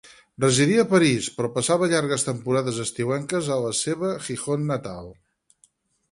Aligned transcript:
Residia 0.43 0.79
a 0.83 0.87
París, 0.93 1.25
però 1.33 1.49
passava 1.57 1.89
llargues 1.91 2.25
temporades 2.29 2.79
estiuenques 2.85 3.51
en 3.57 3.61
la 3.65 3.73
seva 3.81 4.09
Gijón 4.29 4.65
natal. 4.71 5.13